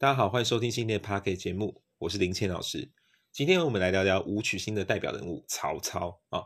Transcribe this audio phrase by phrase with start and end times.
[0.00, 2.90] 大家好，欢迎收听新的 p a r k e 节目，我是林谦老师。
[3.30, 6.40] 今天我们来聊聊武曲星的代表人物曹操啊。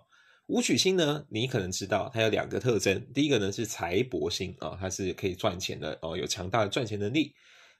[0.49, 7.33] 武曲星呢，你可能知道它有两个特征，第一个呢是财帛星啊，它是可以赚钱的哦，有强大的赚钱能力。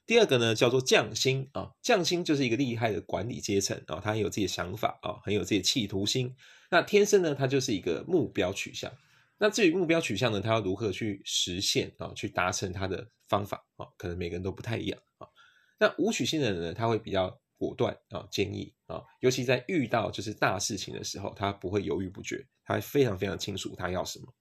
[0.07, 6.33] 第二个呢叫做将星啊，将星就是一个厉害的管理阶层啊，他很有自己的想法啊，很有自己的企图心。
[6.71, 8.93] 那天生呢，它就是一个目标取向。
[9.39, 15.27] 那至于目标取向呢，他要如何去实现啊，去达成他的方法啊，可能每个人都不太一样啊。
[15.85, 24.35] 那武曲星的人呢，他会比较果断啊，坚毅啊，尤其在遇到就是大事情的时候，他不会犹豫不决，他非常非常清楚他要什么。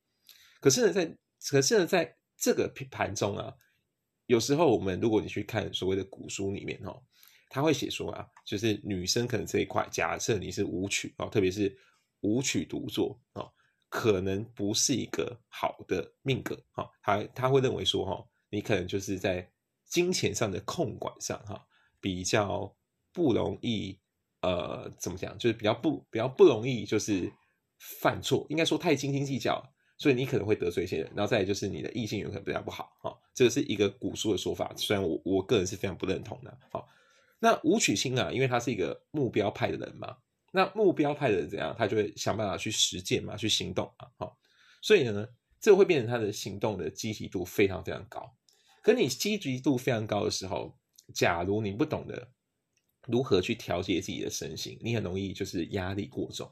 [0.62, 1.18] 可是呢，在
[1.50, 3.54] 可是呢，在这个盘中啊，
[4.28, 7.04] 有时候我们如果你去看所谓的古书里面哦，
[7.50, 11.78] 他会写说啊，就是女生可能这一块，假设你是武曲啊，特别是
[12.22, 13.46] 武曲独坐啊，
[13.90, 19.46] 可能不是一个好的命格哈，他他会认为说哈，你可能就是在。
[19.94, 21.68] 金钱上的控管上，哈，
[22.02, 22.76] 比较
[23.12, 24.00] 不容易，
[24.42, 25.38] 呃，怎么讲？
[25.38, 27.32] 就是比较不比较不容易，就是
[27.78, 28.44] 犯错。
[28.50, 29.64] 应该说太斤斤计较，
[30.00, 31.12] 所以你可能会得罪一些人。
[31.16, 34.74] 然后再来就是你的异性缘可能比较不好，哈，这个是一个古书的说法。
[34.76, 36.90] 虽然我我个人是非常不认同的，好。
[37.38, 40.18] 那武曲星啊，因为他是一个目标派的人嘛，
[40.52, 41.76] 那目标派的人怎样？
[41.78, 44.36] 他就会想办法去实践嘛，去行动啊，好。
[44.82, 45.28] 所以呢，
[45.60, 48.34] 这会变成他的行动的积极度非常非常高。
[48.84, 50.78] 可你积极度非常高的时候，
[51.16, 52.32] 假如你不懂得
[53.08, 56.52] 如何去调节自己的身心，你很容易就是压力过重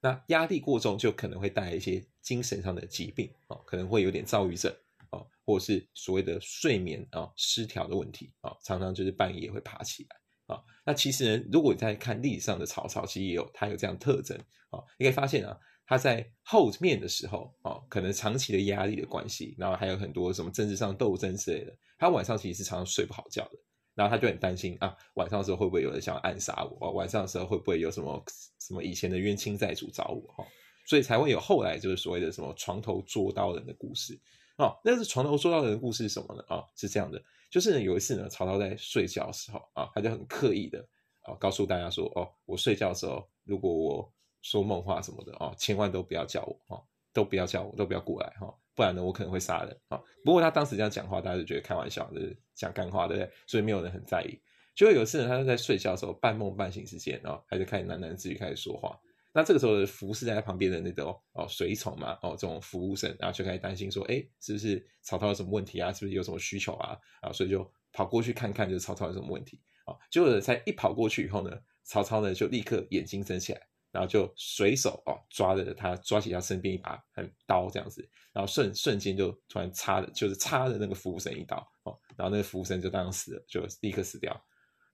[0.00, 4.70] 那压力过重就可能会带来一些精神上的疾病啊，可能会有点躁郁症
[5.10, 10.60] 啊，或者是所谓的睡眠啊失调的问题啊，常常就是半夜会爬起来啊。
[10.84, 14.36] 那其实呢，如果你在看历史上的曹操，其实也有他有这样特征
[14.70, 15.56] 啊，你可以发现啊。
[15.86, 23.58] 他在后面的时候啊，可能长期的压力的关系，然后还有很多什么政治上斗争之类的，他晚上其实是常常睡不好觉的，
[23.94, 26.92] 然后他就很担心啊，晚上的时候会不会有人想要暗杀我？
[26.92, 28.24] 晚上的时候会不会有什么
[28.60, 30.32] 什么以前的冤亲债主找我？
[30.32, 30.46] 哈，
[30.86, 34.18] 所以才会有后来就是所谓的什么床头捉刀人的故事
[34.56, 34.74] 哦。
[34.82, 36.42] 那是床头捉刀人的故事是什么呢？
[36.48, 40.78] 啊，是这样的，就是有一次呢，曹操在睡觉的时候啊，他就很刻意的
[41.22, 44.12] 啊告诉大家说，哦，我睡觉的时候如果我
[44.44, 46.84] 说梦话什么的哦，千万都不要叫我哦，
[47.14, 49.98] 都不要叫我，都不要过来哈，不然呢，我可能会杀人啊。
[50.22, 53.32] 不过他当时这样讲话，大家就觉得开玩笑，就是讲干话，对不对？
[53.46, 54.38] 所以没有人很在意。
[54.74, 59.00] 就有一次呢，他就在睡觉的时候，半梦半醒之间啊，他就开始喃喃自语，开始说话。
[59.32, 65.92] 那这个时候，服侍在他旁边的那个哦随从嘛，哦这种服务生，然后就开始担心说，哎，是不是曹操有什么问题啊？
[65.92, 66.96] 是不是有什么需求啊？
[67.22, 69.96] 啊，所以就跑过去看看，就是曹操有什么问题啊。
[70.10, 71.50] 结果才一跑过去以后呢，
[71.84, 73.60] 曹操呢就立刻眼睛睁起来。
[73.94, 84.44] 然后就随手哦抓着他，抓起他身边一把很刀这样子，然后瞬瞬间就突然插的，就是插的那个服务生一刀哦，然后那个服务生就当场死了，就立刻死掉。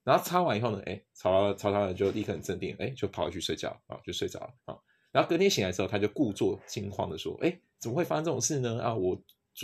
[0.03, 4.77] 然后插完以后呢，哎，曹操曹操就立刻很镇定，哎，就跑回去睡觉啊，就睡着了啊。
[5.11, 8.81] 然后隔天醒来之后，他就故作惊慌的说，哎，怎么会发生这种事呢？
[8.81, 9.19] 啊，我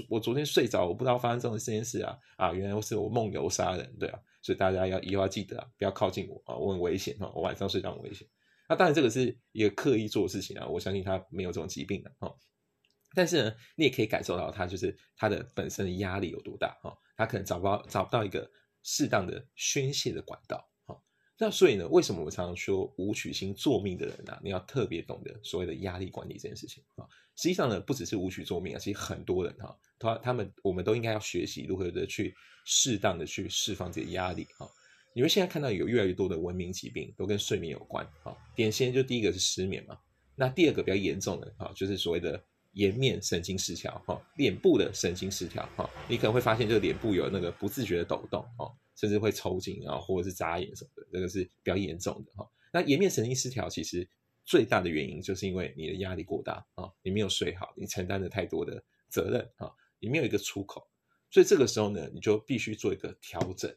[0.09, 8.27] 我昨天睡着，我不知道发生这种这件事啊，啊，原来是我梦游杀人，对啊，所以大家要以后要记得啊，不要靠近我啊，我很危险啊，我晚上睡觉很危险。
[8.69, 10.67] 那当然，这个是一个刻意做的事情啊！
[10.67, 12.35] 我相信他没有这种疾病的哦。
[13.15, 16.93] 但是呢，你也可以感受到他就是他的本身的压力有多大哈。
[17.15, 18.47] 他可能找不到找不到一个
[18.83, 21.01] 适当的宣泄的管道哈。
[21.39, 24.37] 那所以呢，为什么我常常说武曲星作命的人呢？
[24.43, 27.07] 你要特别懂得所谓的压力管理这件事情啊。
[27.37, 32.35] 实际上呢，不只是武曲作命啊，其实很多人哈，他他们我们都应该要学习如何的去
[32.65, 34.67] 适当的去释放这些压力啊。
[35.17, 39.97] 你们现在看到有越来越多的文明疾病都跟睡眠有关啊，典型就第一个是失眠嘛，
[40.35, 42.39] 那第二个比较严重的啊，就是所谓的
[42.73, 52.47] 颜面神经失调哈，脸部的神经失调哈，你可能会发现这个脸部有那个不自觉的抖动哦，甚至会抽筋啊，或者是眨眼什么的，这个是比较严重的哈。
[52.71, 54.07] 那颜面神经失调其实
[54.45, 60.87] 最大的原因就是因为你的压力过大啊，你没有睡好，你承担了太多的责任啊，你没有一个出口，
[61.31, 63.75] 所以这个时候呢，你就必须做一个调整。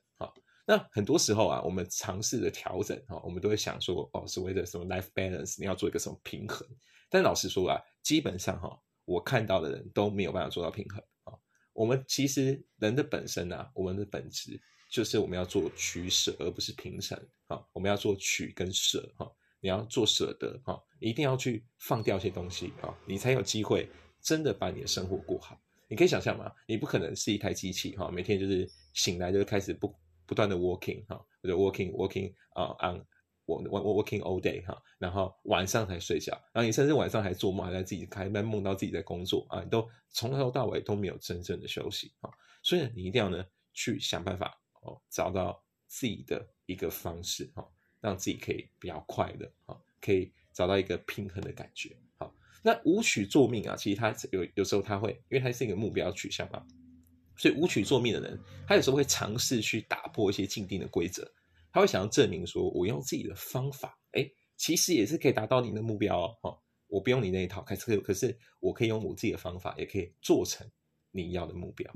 [0.70, 6.64] 那很多时候啊，我们尝试的调整哈，我们都会想说哦，所谓的什么 life balance，你要做一个什么平衡。
[7.08, 11.34] 但老实说啊，基本上哈，我看到的人都没有办法做到平衡啊。
[11.72, 17.19] 我们其实人的本身啊，我们的本质就是我们要做取舍，而不是平衡
[17.49, 17.61] 啊。
[17.73, 19.28] 我们要做取跟舍哈，
[19.58, 23.90] 你要做舍得哈，一定要去放掉一些东西啊，你才有机会
[24.23, 25.61] 真的把你的生活过好。
[25.88, 26.52] 你可以想象吗？
[26.64, 29.93] 你不可能是一台机器哈，每天就是醒来就开始不。
[30.31, 33.05] 不断的 working 哈，或者 working working 啊，on
[33.47, 42.31] 我我我 working all day 哈，然后晚上才睡觉，然后你甚至晚上还做梦，还在自己开梦梦到自己在工作啊，你都从头到尾都没有真正的休息啊，
[42.62, 47.69] 所以你一定要呢去想办法哦，找到自己的一个方式哈，
[48.00, 51.97] 让自己可以比较快乐啊，可以找到一个平衡的感觉。
[52.19, 56.65] 好，那舞曲作命啊，其实它有有时候它会，因为它是一个目标取向嘛，
[57.40, 58.38] 所以舞曲作命的人，
[58.69, 61.26] 他有时候会尝试去打破一些既定的规则，
[61.72, 66.58] 他会想要证明说，我用自己的方法，哎，其实也是可以达到你的目标哦。
[66.87, 70.70] 我不用你那一套，可是可是我可以用我自己的方法，也可以做成
[71.10, 71.90] 你要的目标。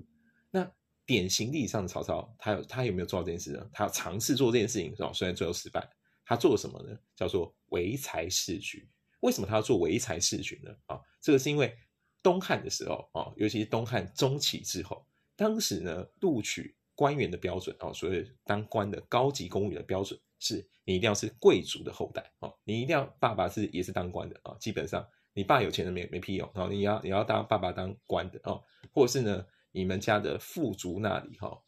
[0.50, 0.66] 那
[1.04, 3.68] 典型意义上的曹操，他有他有没有做到这件事呢？
[3.70, 5.86] 他尝试做这件事情，虽然最后失败，
[6.24, 6.96] 他做了什么呢？
[7.14, 8.88] 叫做唯才是举。
[9.20, 10.70] 为什么他要做唯才是举呢？
[10.86, 11.76] 啊，这个是因为
[12.22, 15.04] 东汉的时候啊，尤其是东汉中期之后，
[15.36, 20.18] 当时呢录取官员的标准啊，所谓当官的高级公务员的标准。
[20.40, 31.58] 是你一定要是贵族的后代哦，你一定要爸爸是也是当官的啊，基本上你爸有钱的没没屁用啊，你要你要当爸爸当官的哦，或者是呢你们家的富族那里哈，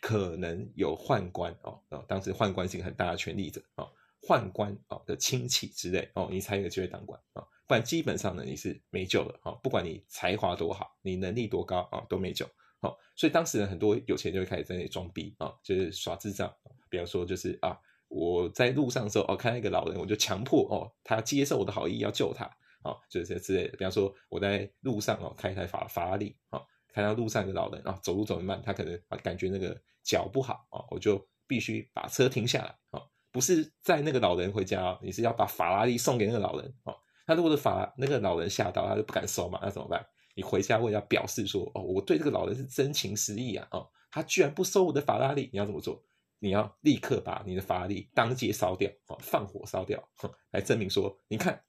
[0.00, 3.84] 可能有宦官哦，啊当时宦官是一个很大的权力者啊，
[4.22, 12.46] 宦官啊的亲戚之类哦，你才有机会当官啊，不然基本上呢你是没救了啊，不管你才华多好，你能力多高啊都没救
[12.80, 16.52] 好，所以当时呢很多有钱就会开始在那里装逼啊，就是耍智障，
[16.88, 17.78] 比方说就是啊。
[18.12, 22.44] 我在路上的时候，哦，看到一个老人，我就强迫哦，他接受我的好意，要救他，
[22.82, 23.76] 哦，就是这之类的。
[23.76, 26.60] 比方说，我在路上哦，开一台法法拉利，哦，
[26.92, 33.00] 看到路上一个老人啊，走路走得慢，他可能啊感觉那个脚不好啊，我就必须把车停下来，啊，
[33.30, 36.96] 不是载那个老人回家，你是要把法拉利送给那个老人，哦，
[37.28, 40.04] 他如果是法那个老人吓到，他就不敢收嘛，那怎么办？
[40.40, 46.02] 你回家为了表示说，哦，我对这个老人是真情实意啊，哦，他居然不收我的法拉利，你要怎么做？
[46.38, 51.62] 你要立刻把你的法拉利当街烧掉，啊，放火烧掉，哼来证明说，你看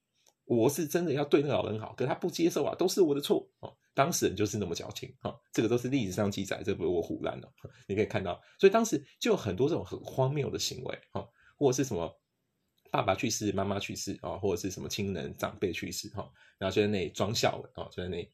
[0.46, 7.52] 我是真的要对那个老人好，可他不接受啊，都是我的错，哦，当事人就是那么矫情，哈，这个都是历史上记载，这不是我胡乱的，
[7.90, 11.28] 你可以看到，所以当时就有很多这种很荒谬的行为，哈，
[11.58, 12.18] 或者是什么
[12.92, 18.32] 爸爸去世、妈妈去世啊，或者是什么亲人长辈去世，哈，然后就在那里装孝文，啊，就在那里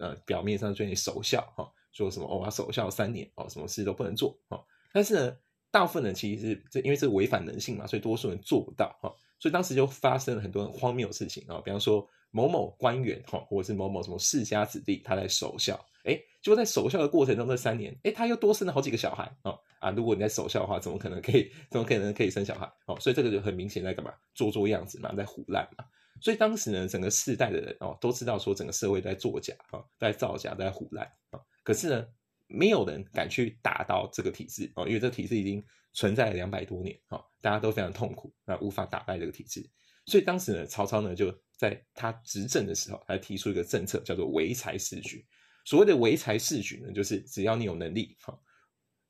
[0.00, 5.36] 呃表面上就你守孝，哈，说什么，我要守孝三年，哦，什么事都不能做，哦，但是呢。
[5.72, 9.08] 大部分人其实是这，因为这违反人性嘛，所以多数人做不到哈。
[9.38, 19.90] 所以当时就发生了很多荒谬的事情啊，比方说某某官员哈，或者是某某什么世家子弟，他在守孝，哎，就在守孝的过程中这三年，哎，他又多生了好几个小孩啊啊！
[19.92, 21.48] 如果你在守孝的话，怎么可能可以？
[21.70, 22.68] 怎么可能可以生小孩？
[22.86, 24.12] 哦，所以这个就很明显在干嘛？
[24.34, 25.84] 做做样子嘛，在胡乱嘛。
[26.20, 31.40] 所以当时呢，整个世代的人哦，都知道说整个社会在作假啊，在造假，在胡乱啊。
[31.62, 32.06] 可是呢？
[32.52, 39.64] 没有人敢去打倒这个体制哦，因为这个体制已经存在了两百多年哦，大家都非常痛苦，那无法打败这个体制。
[40.06, 45.24] 所以当时呢，曹操呢就在他执政的时候，还提出一个政策，叫做唯才是举。
[45.64, 48.36] 所谓的唯才是举呢，就是只要你有能力哈，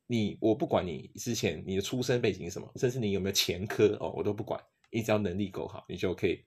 [0.07, 6.45] 你我不管你之前你的出身背景是什么，甚至你有没有前科哦，我都不管，你只要能力够好，你就可以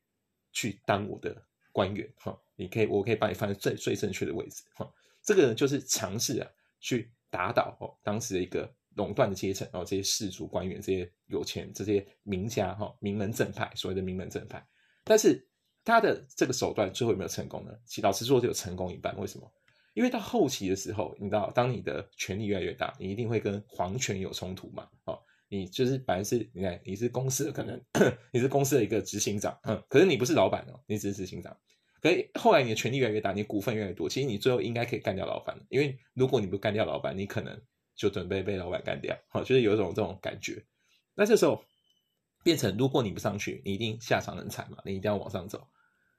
[0.53, 1.35] 去当我的
[1.73, 4.89] 官员哈，你可以我可以把你放在最最正确的位置哈。
[5.21, 6.49] 这个就是尝试啊。
[6.85, 14.61] 去打倒哦，当时的一个垄断的阶层哦，这些士族官员、这些有钱、这些名家哈，名门正派，所谓的名门正派。
[15.05, 15.47] 但是
[15.85, 17.71] 他的这个手段最后有没有成功呢？
[17.85, 19.17] 其老实说，只有成功一半。
[19.17, 19.49] 为什么？
[19.93, 24.89] 因为到后期的时候，你知道，当你的权力越来越大，你一定会跟皇权有冲突嘛？
[25.05, 25.17] 哦，
[25.53, 27.79] 你就是本来是，你看你是公司的，可能
[28.33, 31.55] 你是公司的一个执行长，嗯，可是你不是老板哦，你只是执行长。
[32.01, 37.61] 可以，后来你的权力越来越大，你股份越来越多，其实你最后应该可以干掉老板的因为如果你不干掉老板，你可能
[37.95, 39.15] 就准备被老板干掉。
[39.27, 40.65] 好，就是有一种这种感觉。
[41.13, 41.63] 那这时候
[42.43, 45.67] 变成，如果你不上去，你一定下场很惨嘛，你一定要往上走。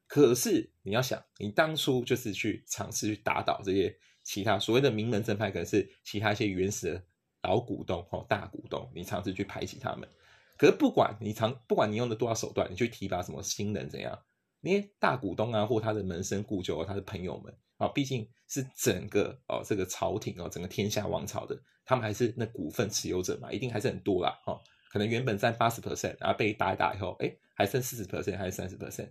[0.07, 7.05] 可是你要想，你当初就是去尝试去打倒这些其他所谓的名门正派，可能是其他一些原始的
[7.45, 10.09] 老股东哦，大股东，你尝试去排挤他们。
[10.57, 14.19] 可是不管你尝，不管你用的多少手段，你去提拔什么新人怎样。
[14.61, 24.59] 那些大股东啊，或他的门生故旧啊，他的朋友们啊，毕竟是整个哦这个朝廷哦，整个天下王朝的，他们还是那股份持有者嘛，一定还是很多啦，哈，
[24.91, 29.11] 可能原本占八十 percent，然后被打一打以后，哎，还剩四十 percent 还是三十 percent，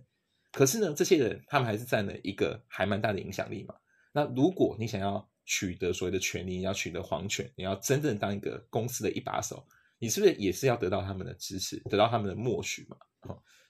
[0.50, 3.76] 可是呢，这些人他们还是占了一个还蛮大的影响力嘛。
[4.12, 9.66] 那如果你想要取得所谓的权利，你要取得皇权，你要真正当一个公司的一把手，
[9.98, 12.96] 你是不是也是要得到他们的支持，得到他们的默许嘛？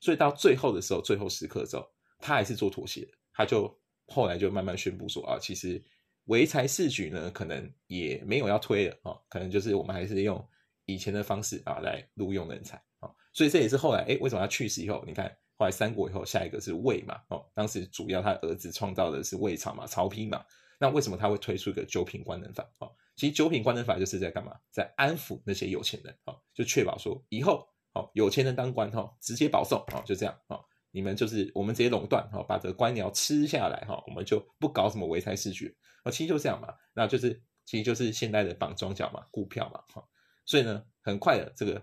[0.01, 1.87] 所以到最后的时候，最后时刻的时候，
[2.19, 3.75] 他还是做妥协，他就
[4.07, 5.83] 后来就慢慢宣布说啊，其实
[6.25, 10.47] 唯才是举呢，可能也没有要推了啊，可能就是我们还是用
[10.85, 13.11] 以前的方式啊来录用人才啊。
[13.33, 20.45] 所以这也是后来哎，为什么他去世以后，你看后来三国以后，下一个是魏嘛，哦，当时主要他儿子创造的是魏朝嘛，曹丕嘛，
[20.79, 22.69] 那为什么他会推出一个九品官能法？
[22.79, 24.57] 哦，其实九品官能法就是在干嘛？
[24.71, 40.07] 在安抚那些有钱人，哦，就确保说以后，哦，有钱人当官，哈，直接保送，哦，就这样，哦，你们就是我们直接垄断，哈，把这个官僚吃下来，哈，我们就不搞什么唯才是举，啊，其实就这样嘛，那就是其实就是现代的绑庄脚嘛，股票嘛，哈，
[40.45, 41.83] 所以呢，很快的这个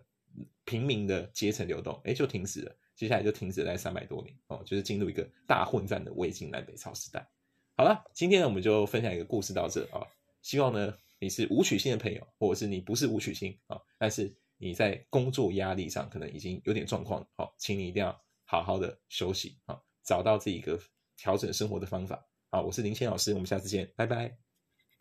[0.66, 2.76] 平民的阶层流动，哎，就停止了。
[2.94, 7.28] 接下来就停止在三百多年哦，就是进入一个大混战的魏晋南北朝时代。
[7.76, 10.06] 好了，今天呢我们就分享一个故事到这啊。
[10.42, 20.80] 希望呢你是武曲星的朋友，或者是你不是武曲星啊，但是你在工作压力上可能已经有点状况，好，请你一定要好好的休息啊，找到自己一个
[21.18, 22.24] 调整生活的方法。
[22.50, 24.51] 好，我是林谦老师，我们下次见，拜拜。